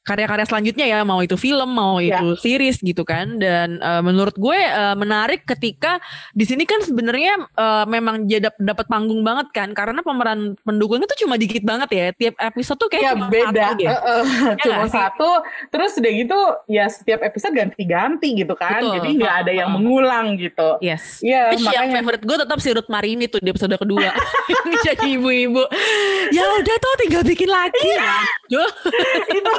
karya-karya 0.02 0.42
selanjutnya 0.44 0.84
ya 0.84 0.98
mau 1.02 1.18
itu 1.18 1.34
film 1.34 1.70
mau 1.70 1.98
Ya. 1.98 2.18
itu 2.18 2.34
series 2.36 2.78
gitu 2.78 3.02
kan 3.02 3.38
dan 3.38 3.78
eh, 3.78 4.02
menurut 4.02 4.34
gue 4.34 4.54
eh, 4.54 4.94
menarik 4.94 5.46
ketika 5.46 6.02
di 6.30 6.42
sini 6.42 6.62
kan 6.62 6.82
sebenarnya 6.82 7.38
eh, 7.46 7.84
memang 7.86 8.26
dia 8.26 8.42
dap- 8.42 8.58
dapat 8.58 8.86
panggung 8.86 9.22
banget 9.22 9.50
kan 9.50 9.70
karena 9.70 10.02
pemeran 10.02 10.58
pendukungnya 10.60 11.06
tuh 11.06 11.18
cuma 11.18 11.34
dikit 11.34 11.62
banget 11.62 11.88
ya 11.88 12.06
tiap 12.12 12.34
episode 12.36 12.78
tuh 12.78 12.88
kayak 12.88 13.02
ya 13.02 13.12
cuma 13.12 13.26
beda. 13.28 13.46
satu 13.46 13.72
deh. 13.72 13.86
Eh, 13.86 13.94
eh, 13.94 14.22
Cuma 14.58 14.74
nggak 14.76 14.88
sih? 14.88 14.98
satu, 14.98 15.30
terus 15.70 15.92
udah 15.96 16.12
gitu 16.12 16.38
ya 16.66 16.84
setiap 16.86 17.20
episode 17.22 17.54
ganti-ganti 17.54 18.28
gitu 18.34 18.54
kan. 18.54 18.82
Betul. 18.82 18.94
Jadi 18.98 19.08
nggak 19.16 19.34
ada 19.38 19.52
yang 19.52 19.70
mengulang 19.70 20.34
gitu. 20.34 20.68
Yes. 20.80 21.22
Iya, 21.22 21.54
Which 21.54 21.62
yang 21.62 21.86
makanya 21.86 21.94
favorite 22.00 22.24
gue 22.24 22.36
tetap 22.40 22.58
si 22.58 22.68
Ruth 22.70 22.88
Marini 22.88 23.26
tuh 23.26 23.38
di 23.38 23.48
episode 23.48 23.70
kedua 23.72 24.10
Yang 24.48 24.66
jadi 24.90 25.06
ibu-ibu 25.14 25.62
Ya 26.30 26.44
udah 26.52 26.76
tuh 26.76 26.92
tinggal 26.98 27.22
bikin 27.22 27.46
lagi 27.46 27.90
itu 29.30 29.52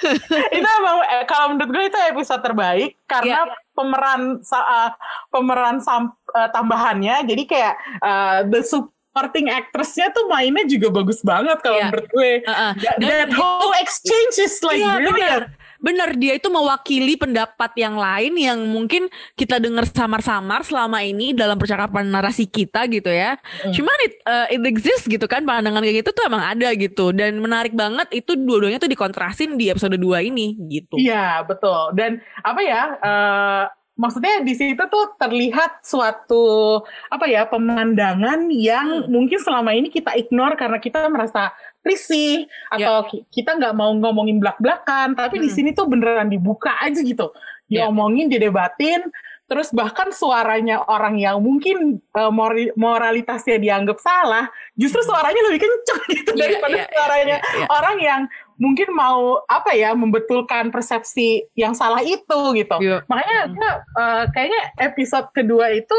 itu 0.56 0.68
emang 0.78 0.96
eh, 1.04 1.24
kalau 1.24 1.52
menurut 1.52 1.70
gue 1.70 1.84
itu 1.86 1.98
episode 2.08 2.40
terbaik 2.40 2.96
karena 3.04 3.44
Iya, 3.44 3.54
pemeran 3.72 4.22
eh, 4.40 4.90
pemeran 5.28 5.76
sam- 5.78 6.16
eh, 6.32 6.48
tambahannya 6.48 7.22
jadi 7.24 7.42
kayak 7.44 7.74
eh, 8.00 8.38
the 8.48 8.60
supporting 8.62 9.46
actressnya 9.46 10.08
tuh 10.10 10.26
mainnya 10.26 10.64
juga 10.64 10.88
bagus 10.90 11.20
banget 11.20 11.60
kalau 11.60 11.76
Iya. 11.76 11.86
menurut 11.86 12.08
gue 12.08 12.30
Heeh. 12.40 12.70
that, 12.78 12.96
Dan 12.96 13.08
that 13.08 13.30
whole 13.32 13.76
exchange 13.76 14.36
is 14.38 14.56
like 14.62 14.78
Iya 14.78 14.96
benar. 14.96 15.00
brilliant 15.04 15.44
Benar 15.82 16.14
dia 16.14 16.38
itu 16.38 16.46
mewakili 16.48 17.18
pendapat 17.18 17.74
yang 17.74 17.98
lain 17.98 18.38
yang 18.38 18.58
mungkin 18.70 19.10
kita 19.34 19.58
dengar 19.58 19.84
samar-samar 19.90 20.62
selama 20.62 21.02
ini 21.02 21.34
dalam 21.34 21.58
percakapan 21.58 22.06
narasi 22.06 22.46
kita 22.46 22.86
gitu 22.86 23.10
ya. 23.10 23.34
Mm. 23.66 23.74
Cuman 23.74 23.96
it, 24.06 24.14
uh, 24.24 24.46
it 24.48 24.62
exists 24.62 25.10
gitu 25.10 25.26
kan 25.26 25.42
pandangan 25.42 25.82
kayak 25.82 26.06
gitu 26.06 26.14
tuh 26.14 26.24
emang 26.30 26.46
ada 26.46 26.70
gitu 26.78 27.10
dan 27.10 27.42
menarik 27.42 27.74
banget 27.74 28.06
itu 28.14 28.38
dua-duanya 28.38 28.78
tuh 28.78 28.88
dikontrasin 28.88 29.58
di 29.58 29.68
episode 29.68 29.98
2 29.98 30.30
ini 30.30 30.54
gitu. 30.70 30.94
Iya 30.96 31.42
betul 31.42 31.92
dan 31.98 32.22
apa 32.46 32.60
ya 32.62 32.82
eh, 33.02 33.64
maksudnya 33.92 34.40
di 34.40 34.54
situ 34.56 34.80
tuh 34.88 35.14
terlihat 35.20 35.84
suatu 35.84 36.80
apa 37.12 37.28
ya 37.28 37.44
pemandangan 37.44 38.48
yang 38.48 39.06
mungkin 39.12 39.36
selama 39.36 39.76
ini 39.76 39.92
kita 39.92 40.16
ignore 40.16 40.56
karena 40.56 40.80
kita 40.80 41.06
merasa 41.12 41.52
risih 41.82 42.46
atau 42.68 43.04
ki- 43.04 43.26
kita 43.28 43.54
nggak 43.54 43.74
mau 43.74 43.90
ngomongin 43.92 44.38
belak-belakan 44.38 45.12
tapi 45.12 45.38
di 45.38 45.46
Hmm. 45.46 45.56
sini 45.56 45.70
tuh 45.72 45.86
beneran 45.86 46.26
dibuka 46.26 46.78
aja 46.78 46.98
gitu 46.98 47.34
Ya. 47.66 47.84
diomongin 47.84 48.28
didebatin 48.28 49.02
terus 49.44 49.68
bahkan 49.68 50.08
suaranya 50.10 50.80
orang 50.82 51.16
yang 51.16 51.36
mungkin 51.38 52.00
mori- 52.30 52.72
moralitasnya 52.72 53.58
dianggap 53.58 53.98
salah 53.98 54.46
justru 54.72 55.02
suaranya 55.02 55.42
lebih 55.46 55.60
kencang 55.60 56.02
gitu 56.14 56.30
Iya, 56.32 56.40
daripada 56.40 56.76
iya, 56.78 56.86
suaranya 56.88 57.36
iya, 57.38 57.52
iya. 57.58 57.66
orang 57.68 57.96
yang 57.98 58.20
mungkin 58.56 58.88
mau 58.92 59.20
apa 59.44 59.72
ya 59.72 59.92
membetulkan 59.92 60.70
persepsi 60.70 61.50
yang 61.52 61.74
salah 61.74 61.98
itu 62.00 62.38
gitu. 62.54 62.76
Iya. 62.78 63.02
Makanya 63.04 63.38
gue, 63.50 63.70
eh, 63.98 64.24
kayaknya 64.30 64.62
episode 64.80 65.26
kedua 65.32 65.66
itu 65.68 65.98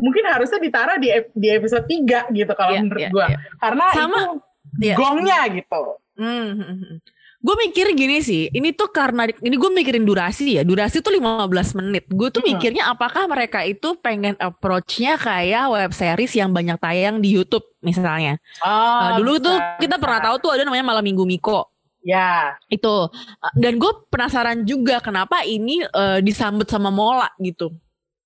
mungkin 0.00 0.24
harusnya 0.24 0.56
ditaruh 0.58 0.96
di 0.96 1.12
di 1.30 1.48
episode 1.50 1.84
3 1.84 2.32
gitu 2.32 2.52
kalau 2.54 2.72
Iya, 2.72 2.80
menurut 2.80 3.02
iya, 3.02 3.10
gue. 3.10 3.26
iya. 3.28 3.38
Karena 3.60 3.84
Sama, 3.92 4.16
itu 4.16 4.32
iya. 4.80 4.94
gongnya 4.96 5.40
gitu. 5.52 5.82
Gue 7.40 7.56
mikir 7.56 7.96
gini 7.96 8.20
sih, 8.20 8.52
ini 8.52 8.76
tuh 8.76 8.92
karena 8.92 9.24
ini 9.24 9.56
gue 9.56 9.70
mikirin 9.72 10.04
durasi 10.04 10.60
ya. 10.60 10.62
Durasi 10.62 11.00
tuh 11.00 11.16
15 11.16 11.72
menit. 11.72 12.04
Gue 12.12 12.28
tuh 12.28 12.44
Hmm. 12.44 12.52
mikirnya 12.52 12.92
apakah 12.92 13.24
mereka 13.24 13.64
itu 13.64 13.96
pengen 13.96 14.36
approach-nya 14.36 15.16
kayak 15.16 15.72
web 15.72 15.92
series 15.96 16.36
yang 16.36 16.52
banyak 16.52 16.76
tayang 16.76 17.16
di 17.24 17.32
YouTube 17.32 17.64
misalnya. 17.80 18.36
Nah, 18.60 19.16
Ah, 19.16 19.16
dulu 19.16 19.40
bisa, 19.40 19.44
tuh 19.48 19.56
kita 19.80 19.96
pernah 19.96 20.20
tahu 20.20 20.36
tuh 20.36 20.50
ada 20.52 20.68
namanya 20.68 20.84
Malam 20.84 21.00
Minggu 21.00 21.24
Miko. 21.24 21.64
Ya, 22.00 22.56
Itu. 22.68 23.08
Dan 23.56 23.80
gue 23.80 23.92
penasaran 24.08 24.64
juga 24.64 25.00
kenapa 25.00 25.40
ini 25.44 25.80
eh, 25.84 26.20
disambut 26.20 26.68
sama 26.68 26.92
Mola 26.92 27.32
gitu. 27.40 27.72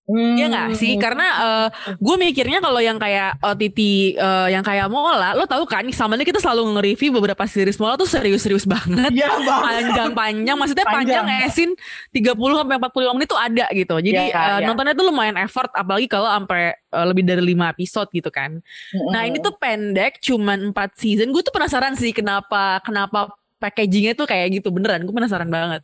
Iya 0.04 0.52
gak 0.52 0.76
sih? 0.76 1.00
Karena 1.00 1.26
uh, 1.40 1.68
gue 1.96 2.16
mikirnya 2.20 2.60
kalau 2.60 2.76
yang 2.76 3.00
kayak 3.00 3.40
OTT 3.40 3.80
uh, 4.20 4.48
yang 4.52 4.60
kayak 4.60 4.92
Mola, 4.92 5.32
lo 5.32 5.48
tahu 5.48 5.64
kan 5.64 5.80
sama 5.96 6.20
kita 6.20 6.44
selalu 6.44 6.76
nge-review 6.76 7.08
beberapa 7.16 7.40
series 7.48 7.80
Mola 7.80 7.96
tuh 7.96 8.04
serius-serius 8.04 8.68
banget. 8.68 9.08
Iya. 9.16 9.32
Panjang-panjang, 9.40 10.56
maksudnya 10.60 10.84
panjang, 10.84 11.24
panjang 11.24 11.48
esin 11.48 11.70
30 12.12 12.36
sampai 12.36 12.76
45 12.76 13.16
menit 13.16 13.28
tuh 13.32 13.40
ada 13.40 13.66
gitu. 13.72 13.94
Jadi 13.96 14.22
ya, 14.28 14.36
uh, 14.36 14.58
ya. 14.60 14.66
nontonnya 14.68 14.92
tuh 14.92 15.06
lumayan 15.08 15.40
effort 15.40 15.72
apalagi 15.72 16.04
kalau 16.04 16.28
sampai 16.28 16.76
uh, 16.92 17.06
lebih 17.08 17.24
dari 17.24 17.40
5 17.40 17.72
episode 17.72 18.08
gitu 18.12 18.28
kan. 18.28 18.60
Mm-hmm. 18.60 19.08
Nah, 19.08 19.22
ini 19.24 19.40
tuh 19.40 19.56
pendek 19.56 20.20
cuman 20.20 20.76
4 20.76 21.00
season. 21.00 21.32
Gue 21.32 21.40
tuh 21.40 21.54
penasaran 21.56 21.96
sih 21.96 22.12
kenapa 22.12 22.84
kenapa 22.84 23.32
packagingnya 23.56 24.12
tuh 24.12 24.28
kayak 24.28 24.60
gitu 24.60 24.68
beneran. 24.68 25.08
Gue 25.08 25.16
penasaran 25.16 25.48
banget. 25.48 25.80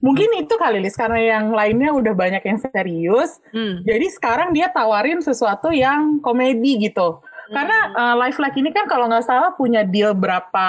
Mungkin 0.00 0.40
itu 0.40 0.54
kali 0.56 0.80
Lis 0.80 0.96
karena 0.96 1.20
yang 1.20 1.52
lainnya 1.52 1.90
udah 1.92 2.14
banyak 2.16 2.42
yang 2.44 2.58
serius. 2.60 3.40
Hmm. 3.50 3.80
Jadi 3.84 4.06
sekarang 4.12 4.52
dia 4.52 4.68
tawarin 4.70 5.20
sesuatu 5.20 5.72
yang 5.72 6.20
komedi 6.20 6.90
gitu. 6.90 7.20
Karena 7.50 7.78
uh, 7.92 8.14
Life 8.20 8.38
Like 8.40 8.56
ini 8.56 8.70
kan 8.72 8.88
kalau 8.88 9.10
nggak 9.10 9.24
salah 9.24 9.52
punya 9.56 9.84
deal 9.84 10.16
berapa 10.16 10.66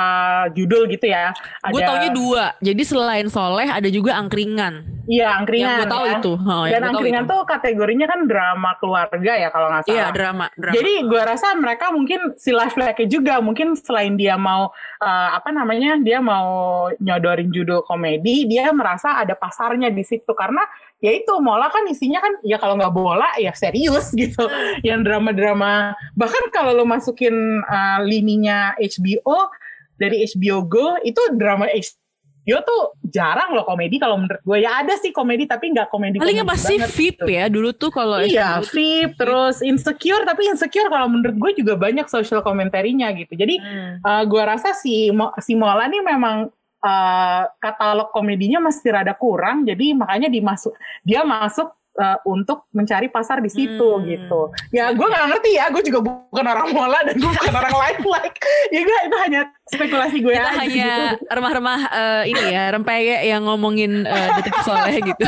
judul 0.51 0.89
gitu 0.91 1.07
ya. 1.07 1.31
Gue 1.71 1.81
taunya 1.83 2.11
dua. 2.11 2.43
Jadi 2.59 2.81
selain 2.83 3.27
Soleh 3.31 3.67
ada 3.69 3.87
juga 3.87 4.17
Angkringan. 4.19 5.05
Iya 5.05 5.37
Angkringan. 5.39 5.69
Yang 5.69 5.79
gue 5.79 5.93
tahu 5.93 6.05
ya. 6.05 6.15
itu. 6.19 6.33
Oh, 6.35 6.65
Dan 6.65 6.81
Angkringan 6.83 7.25
tuh 7.29 7.41
kategorinya 7.45 8.07
kan 8.09 8.19
drama 8.25 8.71
keluarga 8.81 9.33
ya 9.37 9.49
kalau 9.53 9.67
nggak 9.71 9.83
salah. 9.85 9.95
Iya 9.95 10.05
drama, 10.11 10.45
drama. 10.57 10.73
Jadi 10.75 10.93
gue 11.05 11.21
rasa 11.21 11.47
mereka 11.55 11.85
mungkin 11.93 12.19
si 12.35 12.49
Life 12.51 12.75
Like 12.75 13.03
juga 13.07 13.39
mungkin 13.39 13.77
selain 13.77 14.17
dia 14.17 14.35
mau 14.35 14.73
uh, 14.99 15.29
apa 15.35 15.53
namanya 15.53 16.01
dia 16.01 16.19
mau 16.19 16.89
nyodorin 16.97 17.53
judul 17.53 17.85
komedi, 17.85 18.49
dia 18.49 18.73
merasa 18.73 19.21
ada 19.21 19.37
pasarnya 19.37 19.93
di 19.93 20.01
situ 20.01 20.31
karena 20.33 20.65
ya 21.05 21.11
itu 21.13 21.33
Mola 21.37 21.69
kan 21.69 21.85
isinya 21.85 22.17
kan 22.17 22.33
ya 22.41 22.57
kalau 22.57 22.73
nggak 22.81 22.93
bola 22.93 23.29
ya 23.37 23.53
serius 23.53 24.09
gitu. 24.21 24.49
Yang 24.81 25.05
drama-drama. 25.05 25.93
Bahkan 26.17 26.49
kalau 26.49 26.73
lo 26.73 26.85
masukin 26.89 27.61
uh, 27.61 28.01
lininya 28.01 28.73
HBO 28.81 29.53
dari 30.01 30.25
HBO 30.25 30.65
Go 30.65 30.97
itu 31.05 31.21
drama 31.37 31.69
HBO 31.69 32.57
tuh 32.65 32.81
jarang 33.13 33.53
loh 33.53 33.63
komedi 33.63 34.01
kalau 34.01 34.17
menurut 34.17 34.41
gue. 34.41 34.57
Ya 34.65 34.81
ada 34.81 34.97
sih 34.97 35.13
komedi 35.13 35.45
tapi 35.45 35.69
nggak 35.71 35.93
komedi 35.93 36.17
palingnya 36.17 36.43
pasti 36.49 36.81
VIP 36.81 37.21
gitu. 37.21 37.25
ya? 37.29 37.45
Dulu 37.47 37.69
tuh 37.77 37.93
kalau 37.93 38.25
iya 38.25 38.59
VIP 38.65 39.13
terus 39.13 39.61
insecure 39.61 40.25
tapi 40.25 40.49
insecure 40.49 40.89
kalau 40.89 41.05
menurut 41.05 41.37
gue 41.37 41.61
juga 41.61 41.77
banyak 41.77 42.09
social 42.09 42.41
komentarinya 42.41 43.13
gitu. 43.13 43.37
Jadi 43.37 43.61
hmm. 43.61 44.01
uh, 44.01 44.23
gue 44.25 44.41
rasa 44.41 44.73
si 44.73 45.13
si 45.45 45.53
Mola 45.53 45.85
nih 45.85 46.01
memang 46.01 46.49
uh, 46.83 47.43
katalog 47.61 48.11
komedinya 48.11 48.63
masih 48.63 48.91
rada 48.91 49.13
kurang 49.15 49.63
jadi 49.63 49.95
makanya 49.95 50.27
dimasuk 50.27 50.75
dia 51.05 51.23
masuk 51.23 51.71
uh, 51.99 52.17
untuk 52.27 52.67
mencari 52.75 53.07
pasar 53.07 53.39
di 53.39 53.51
situ 53.51 53.89
hmm. 53.97 54.03
gitu. 54.07 54.41
Ya 54.71 54.91
gue 54.91 55.07
nggak 55.07 55.25
ngerti 55.31 55.51
ya, 55.55 55.71
gue 55.71 55.83
juga 55.83 55.99
bukan 56.03 56.45
orang 56.45 56.67
mola 56.75 56.99
dan 57.03 57.15
gue 57.15 57.31
bukan 57.31 57.55
orang 57.55 57.75
like 57.75 58.01
like. 58.15 58.37
Ya 58.71 58.79
gak, 58.83 59.01
itu 59.07 59.17
hanya 59.23 59.41
spekulasi 59.71 60.17
gue 60.21 60.33
Kita 60.35 60.51
aja. 60.51 60.59
hanya 60.61 60.91
gitu. 61.15 61.25
remah-remah 61.31 61.81
uh, 61.89 62.23
ini 62.27 62.43
ya, 62.51 62.63
rempeyek 62.75 63.21
yang 63.25 63.41
ngomongin 63.47 64.03
uh, 64.05 64.27
detektif 64.39 64.63
soleh 64.67 64.95
gitu. 65.09 65.25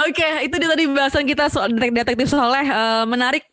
Oke, 0.00 0.16
okay, 0.16 0.48
itu 0.48 0.54
dia 0.56 0.68
tadi 0.70 0.84
bahasan 0.88 1.24
kita 1.28 1.52
soal 1.52 1.70
detektif 1.76 2.28
soleh 2.28 2.66
uh, 2.66 3.04
menarik 3.06 3.44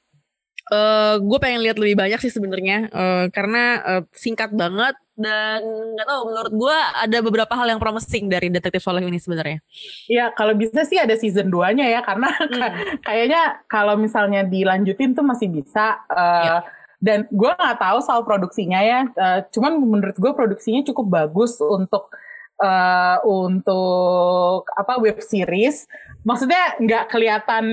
Uh, 0.67 1.15
gue 1.23 1.39
pengen 1.39 1.63
lihat 1.63 1.79
lebih 1.79 1.95
banyak 1.95 2.19
sih 2.19 2.27
sebenarnya 2.27 2.91
uh, 2.91 3.31
karena 3.31 3.79
uh, 3.87 4.03
singkat 4.11 4.51
banget 4.51 4.99
dan 5.17 5.65
nggak 5.97 6.05
tahu 6.05 6.21
menurut 6.29 6.53
gue 6.53 6.77
ada 6.77 7.17
beberapa 7.25 7.53
hal 7.57 7.67
yang 7.73 7.81
promising 7.81 8.29
dari 8.29 8.53
detektif 8.53 8.85
Soleh 8.85 9.01
ini 9.01 9.17
sebenarnya. 9.17 9.57
Iya 10.05 10.29
kalau 10.37 10.53
bisa 10.53 10.85
sih 10.85 11.01
ada 11.01 11.17
season 11.17 11.49
2-nya 11.49 11.89
ya 11.89 12.05
karena 12.05 12.29
hmm. 12.29 13.01
kayaknya 13.01 13.65
kalau 13.65 13.97
misalnya 13.97 14.45
dilanjutin 14.45 15.17
tuh 15.17 15.25
masih 15.25 15.49
bisa. 15.49 15.97
Uh, 16.13 16.45
ya. 16.45 16.57
Dan 16.97 17.25
gue 17.29 17.49
nggak 17.49 17.81
tahu 17.81 17.97
soal 18.05 18.21
produksinya 18.21 18.77
ya. 18.85 19.09
Uh, 19.17 19.41
cuman 19.49 19.81
menurut 19.81 20.17
gue 20.21 20.31
produksinya 20.37 20.85
cukup 20.85 21.09
bagus 21.09 21.57
untuk 21.65 22.13
uh, 22.61 23.17
untuk 23.25 24.69
apa 24.77 25.01
web 25.01 25.17
series. 25.17 25.89
Maksudnya 26.21 26.77
nggak 26.77 27.09
kelihatan 27.09 27.65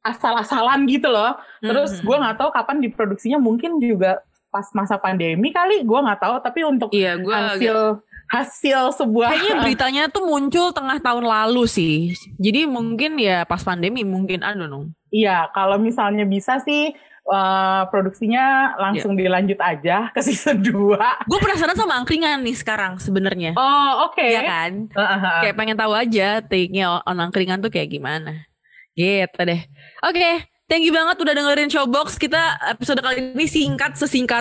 asal-asalan 0.00 0.88
gitu 0.88 1.12
loh. 1.12 1.36
Terus 1.60 2.00
mm-hmm. 2.00 2.06
gue 2.08 2.16
nggak 2.16 2.36
tahu 2.40 2.50
kapan 2.52 2.76
diproduksinya 2.80 3.38
mungkin 3.38 3.76
juga 3.76 4.24
pas 4.52 4.68
masa 4.76 5.00
pandemi 5.00 5.48
kali 5.48 5.80
gue 5.80 5.98
nggak 6.04 6.20
tahu 6.20 6.34
tapi 6.44 6.60
untuk 6.60 6.92
iya, 6.92 7.16
gua 7.16 7.56
hasil 7.56 7.72
agak... 7.72 8.28
hasil 8.28 8.80
sebuah 9.00 9.32
kayaknya 9.32 9.54
beritanya 9.64 10.02
tuh 10.12 10.28
muncul 10.28 10.76
tengah 10.76 11.00
tahun 11.00 11.24
lalu 11.24 11.64
sih 11.64 12.12
jadi 12.36 12.68
mungkin 12.68 13.16
ya 13.16 13.48
pas 13.48 13.64
pandemi 13.64 14.04
mungkin 14.04 14.44
I 14.44 14.52
don't 14.52 14.68
know 14.68 14.92
iya 15.08 15.48
kalau 15.56 15.80
misalnya 15.80 16.28
bisa 16.28 16.60
sih 16.60 16.92
uh, 17.32 17.88
produksinya 17.88 18.76
langsung 18.76 19.16
yeah. 19.16 19.20
dilanjut 19.24 19.58
aja 19.64 19.96
ke 20.12 20.20
season 20.20 20.60
2 20.68 21.00
gue 21.00 21.38
penasaran 21.40 21.72
sama 21.72 21.96
angkringan 21.96 22.44
nih 22.44 22.56
sekarang 22.56 23.00
sebenarnya 23.00 23.56
oh 23.56 24.12
oke 24.12 24.20
okay. 24.20 24.36
ya 24.36 24.42
kan 24.44 24.92
uh-huh. 24.92 25.40
kayak 25.48 25.56
pengen 25.56 25.80
tahu 25.80 25.96
aja 25.96 26.44
take-nya 26.44 27.00
on 27.08 27.18
angkringan 27.24 27.64
tuh 27.64 27.72
kayak 27.72 27.88
gimana 27.88 28.44
gitu 28.92 29.40
deh 29.48 29.64
oke 30.04 30.12
okay. 30.12 30.51
Thank 30.72 30.88
you 30.88 30.94
banget 30.96 31.20
udah 31.20 31.36
dengerin 31.36 31.68
Showbox. 31.68 32.16
Kita 32.16 32.56
episode 32.64 33.04
kali 33.04 33.36
ini 33.36 33.44
singkat 33.44 33.92
sesingkat. 33.92 34.40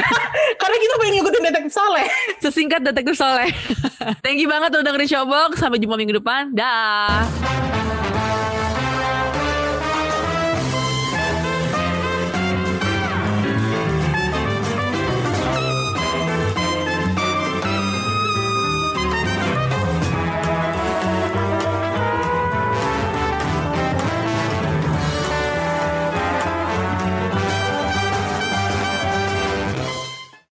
Karena 0.60 0.76
kita 0.76 0.94
pengen 1.00 1.12
ngikutin 1.16 1.42
detektif 1.48 1.72
Soleh. 1.72 2.04
Sesingkat 2.44 2.84
detektif 2.84 3.16
Soleh. 3.16 3.48
Thank 4.24 4.44
you 4.44 4.52
banget 4.52 4.68
udah 4.68 4.84
dengerin 4.84 5.08
Showbox. 5.08 5.56
Sampai 5.56 5.80
jumpa 5.80 5.96
minggu 5.96 6.20
depan. 6.20 6.52
Dah. 6.52 7.71